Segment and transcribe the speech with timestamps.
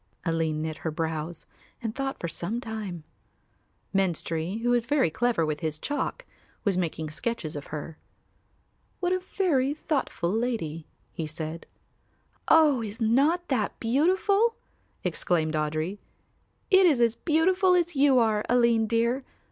[0.25, 1.45] Aline knit her brows
[1.79, 3.03] and thought for some time.
[3.93, 6.25] Menstrie, who was very clever with his chalk,
[6.63, 7.99] was making sketches of her.
[8.99, 11.67] "What a very thoughtful lady!" he said.
[12.47, 14.55] "Oh, is not that beautiful?"
[15.03, 15.99] exclaimed Audry.
[16.71, 19.23] "It is as beautiful as you are, Aline dear.